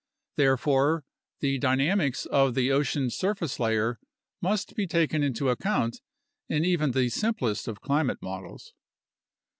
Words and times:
Therefore, 0.35 1.05
the 1.41 1.59
dynamics 1.59 2.25
of 2.25 2.55
the 2.55 2.71
ocean's 2.71 3.15
surface 3.15 3.59
layer 3.59 3.99
must 4.41 4.75
be 4.75 4.87
taken 4.87 5.21
into 5.21 5.49
account 5.49 6.01
in 6.49 6.65
even 6.65 6.93
the 6.93 7.09
simplest 7.09 7.67
of 7.67 7.81
climate 7.81 8.17
models. 8.19 8.73